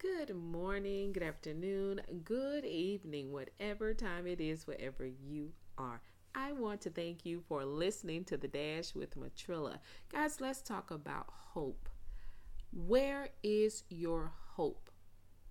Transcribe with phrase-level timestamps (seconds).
[0.00, 6.00] Good morning, good afternoon, good evening, whatever time it is, wherever you are.
[6.34, 9.76] I want to thank you for listening to the Dash with Matrilla.
[10.10, 11.90] Guys, let's talk about hope.
[12.72, 14.88] Where is your hope?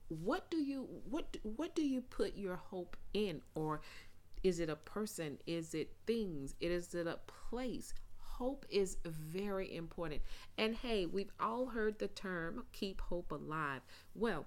[0.08, 3.82] What do you what what do you put your hope in or
[4.42, 5.38] is it a person?
[5.46, 6.56] Is it things?
[6.60, 7.94] Is it a place?
[8.40, 10.22] Hope is very important.
[10.58, 13.82] And hey, we've all heard the term keep hope alive.
[14.16, 14.46] Well,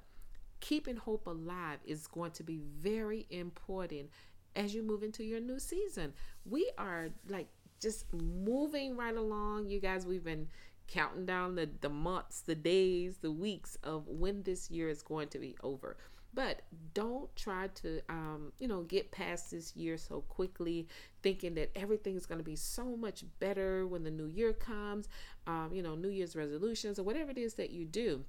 [0.60, 4.08] keeping hope alive is going to be very important
[4.56, 6.14] as you move into your new season.
[6.46, 7.48] We are like
[7.82, 9.68] just moving right along.
[9.68, 10.48] You guys, we've been
[10.88, 15.28] counting down the, the months, the days, the weeks of when this year is going
[15.28, 15.98] to be over.
[16.34, 16.62] But
[16.94, 20.88] don't try to, um, you know, get past this year so quickly,
[21.22, 25.08] thinking that everything is going to be so much better when the new year comes,
[25.46, 28.24] um, you know, New Year's resolutions or whatever it is that you do.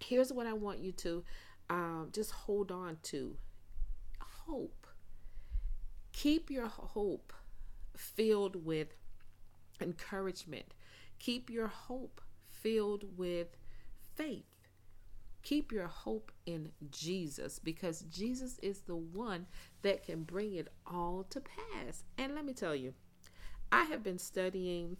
[0.00, 1.24] Here's what I want you to
[1.70, 3.36] um, just hold on to
[4.20, 4.86] hope.
[6.12, 7.32] Keep your hope
[7.96, 8.88] filled with
[9.80, 10.74] encouragement.
[11.18, 13.56] Keep your hope filled with
[14.14, 14.53] faith.
[15.44, 19.46] Keep your hope in Jesus because Jesus is the one
[19.82, 22.04] that can bring it all to pass.
[22.16, 22.94] And let me tell you,
[23.70, 24.96] I have been studying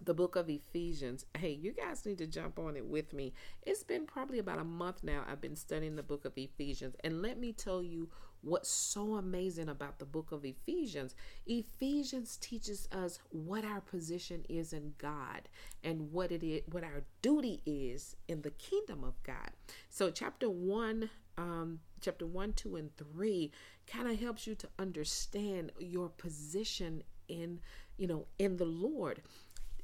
[0.00, 1.24] the book of Ephesians.
[1.36, 3.32] Hey, you guys need to jump on it with me.
[3.62, 6.96] It's been probably about a month now I've been studying the book of Ephesians.
[7.04, 8.08] And let me tell you
[8.42, 11.14] what's so amazing about the book of Ephesians.
[11.46, 15.48] Ephesians teaches us what our position is in God
[15.82, 19.50] and what it is what our duty is in the kingdom of God.
[19.88, 23.50] So chapter 1 um chapter 1, 2 and 3
[23.86, 27.60] kind of helps you to understand your position in,
[27.96, 29.22] you know, in the Lord.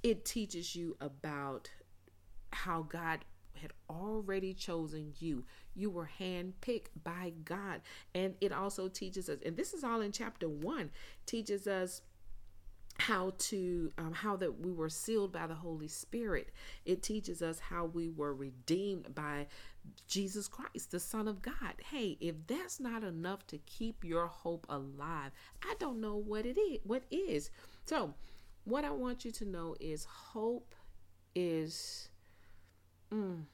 [0.03, 1.71] It teaches you about
[2.53, 3.21] how God
[3.61, 5.45] had already chosen you.
[5.75, 7.83] You were handpicked by God.
[8.15, 10.91] And it also teaches us, and this is all in chapter one,
[11.27, 12.03] teaches us
[12.99, 16.51] how to um, how that we were sealed by the holy spirit
[16.85, 19.47] it teaches us how we were redeemed by
[20.07, 24.67] jesus christ the son of god hey if that's not enough to keep your hope
[24.69, 25.31] alive
[25.63, 27.51] i don't know what it is what is
[27.87, 28.13] so
[28.65, 30.75] what i want you to know is hope
[31.35, 32.09] is
[33.13, 33.45] Mm.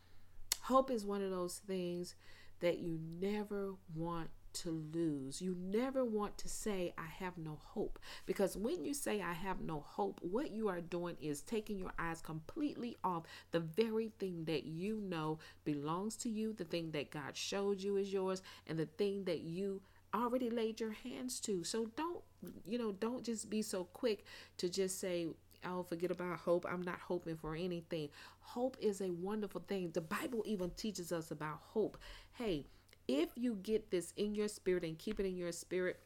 [0.63, 2.15] Hope is one of those things
[2.61, 5.41] that you never want to lose.
[5.43, 7.99] You never want to say, I have no hope.
[8.25, 11.93] Because when you say, I have no hope, what you are doing is taking your
[11.99, 17.11] eyes completely off the very thing that you know belongs to you, the thing that
[17.11, 19.83] God showed you is yours, and the thing that you
[20.15, 21.63] already laid your hands to.
[21.63, 22.23] So don't,
[22.67, 24.25] you know, don't just be so quick
[24.59, 25.29] to just say,
[25.65, 26.67] oh, forget about hope.
[26.69, 28.09] I'm not hoping for anything.
[28.41, 29.91] Hope is a wonderful thing.
[29.93, 31.99] The Bible even teaches us about hope.
[32.33, 32.67] Hey,
[33.09, 36.01] if you get this in your spirit and keep it in your spirit,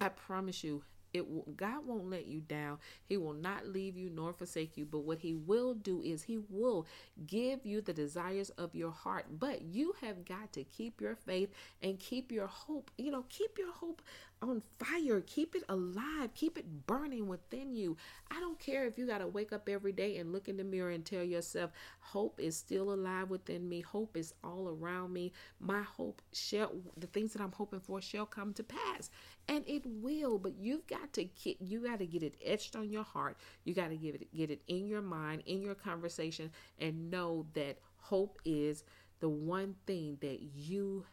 [0.00, 0.82] I promise you,
[1.12, 2.78] it God won't let you down.
[3.04, 4.84] He will not leave you nor forsake you.
[4.84, 6.86] But what He will do is He will
[7.26, 9.26] give you the desires of your heart.
[9.38, 11.50] But you have got to keep your faith
[11.82, 12.90] and keep your hope.
[12.98, 14.02] You know, keep your hope
[14.42, 15.20] on fire.
[15.26, 16.30] Keep it alive.
[16.34, 17.96] Keep it burning within you.
[18.30, 20.64] I don't care if you got to wake up every day and look in the
[20.64, 23.80] mirror and tell yourself, hope is still alive within me.
[23.80, 25.32] Hope is all around me.
[25.58, 29.10] My hope shall, the things that I'm hoping for shall come to pass.
[29.50, 32.88] And it will, but you've got to get, you got to get it etched on
[32.88, 33.36] your heart.
[33.64, 37.46] You got to give it, get it in your mind, in your conversation, and know
[37.54, 38.84] that hope is
[39.18, 41.04] the one thing that you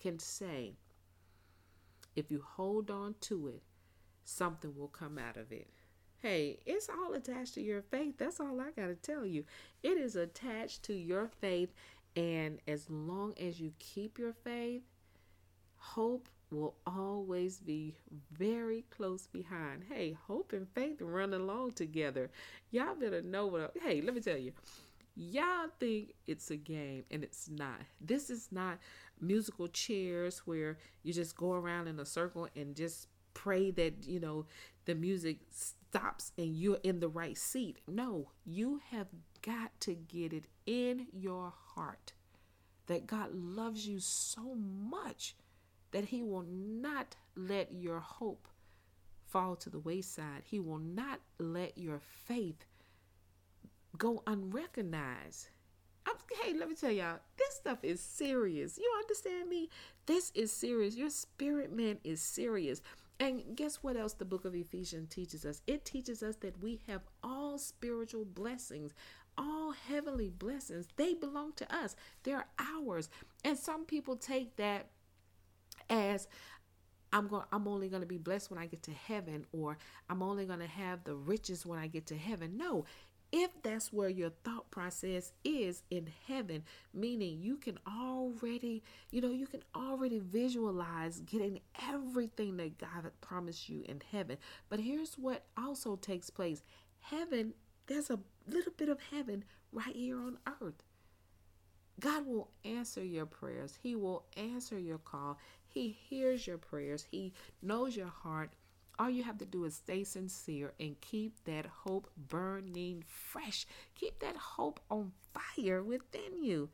[0.00, 0.74] can say
[2.16, 3.62] if you hold on to it,
[4.24, 5.68] something will come out of it.
[6.18, 8.14] Hey, it's all attached to your faith.
[8.18, 9.44] That's all I got to tell you.
[9.84, 11.72] It is attached to your faith.
[12.16, 14.82] And as long as you keep your faith,
[15.76, 17.94] hope will always be
[18.32, 19.84] very close behind.
[19.88, 22.30] Hey, hope and faith run along together.
[22.70, 23.72] Y'all better know what.
[23.76, 24.52] I, hey, let me tell you.
[25.16, 27.80] Y'all think it's a game, and it's not.
[28.00, 28.78] This is not
[29.20, 34.20] musical chairs where you just go around in a circle and just pray that, you
[34.20, 34.44] know,
[34.84, 37.78] the music stops and you're in the right seat.
[37.88, 39.08] No, you have
[39.42, 42.12] got to get it in your heart
[42.86, 45.34] that God loves you so much
[45.92, 48.48] that He will not let your hope
[49.26, 50.42] fall to the wayside.
[50.44, 52.64] He will not let your faith
[53.98, 55.48] go unrecognized.
[56.06, 58.78] I'm, hey, let me tell y'all, this stuff is serious.
[58.78, 59.68] You understand me?
[60.06, 60.96] This is serious.
[60.96, 62.80] Your spirit man is serious.
[63.18, 65.62] And guess what else the book of Ephesians teaches us?
[65.66, 68.92] It teaches us that we have all spiritual blessings,
[69.38, 70.86] all heavenly blessings.
[70.96, 71.96] They belong to us.
[72.22, 73.08] They're ours.
[73.44, 74.90] And some people take that
[75.90, 76.28] as
[77.12, 79.78] I'm going I'm only going to be blessed when I get to heaven or
[80.10, 82.56] I'm only going to have the riches when I get to heaven.
[82.56, 82.84] No,
[83.32, 86.62] if that's where your thought process is in heaven,
[86.94, 93.68] meaning you can already, you know, you can already visualize getting everything that God promised
[93.68, 94.38] you in heaven.
[94.68, 96.62] But here's what also takes place
[97.00, 97.54] heaven,
[97.86, 98.18] there's a
[98.48, 100.82] little bit of heaven right here on earth.
[102.00, 103.78] God will answer your prayers.
[103.82, 105.38] He will answer your call.
[105.66, 107.06] He hears your prayers.
[107.10, 107.32] He
[107.62, 108.52] knows your heart.
[108.98, 113.66] All you have to do is stay sincere and keep that hope burning fresh.
[113.94, 116.70] Keep that hope on fire within you.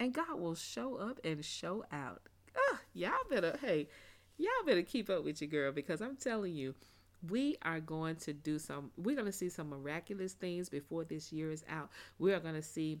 [0.00, 2.22] And God will show up and show out.
[2.94, 3.88] Y'all better, hey,
[4.38, 6.74] y'all better keep up with your girl because I'm telling you,
[7.28, 11.32] we are going to do some, we're going to see some miraculous things before this
[11.32, 11.90] year is out.
[12.18, 13.00] We are going to see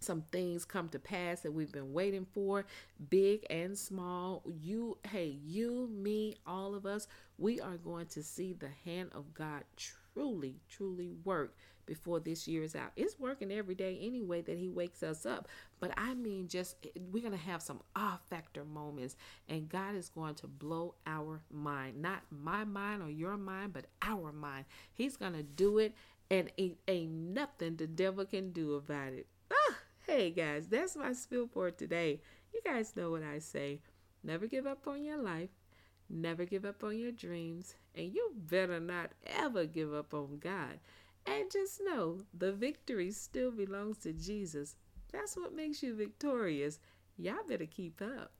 [0.00, 2.64] some things come to pass that we've been waiting for,
[3.10, 4.42] big and small.
[4.46, 9.34] You, hey, you, me, all of us, we are going to see the hand of
[9.34, 12.92] God truly, truly work before this year is out.
[12.96, 15.48] It's working every day anyway that He wakes us up.
[15.80, 16.76] But I mean, just
[17.10, 19.16] we're going to have some ah factor moments,
[19.48, 22.00] and God is going to blow our mind.
[22.00, 24.66] Not my mind or your mind, but our mind.
[24.92, 25.94] He's going to do it,
[26.30, 29.26] and it ain't nothing the devil can do about it.
[30.10, 32.22] Hey guys, that's my spill for today.
[32.54, 33.82] You guys know what I say.
[34.24, 35.50] Never give up on your life.
[36.08, 37.74] Never give up on your dreams.
[37.94, 40.80] And you better not ever give up on God.
[41.26, 44.76] And just know the victory still belongs to Jesus.
[45.12, 46.78] That's what makes you victorious.
[47.18, 48.32] Y'all better keep up.